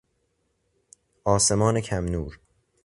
آسمان 1.25 1.81
کمنور 1.81 2.39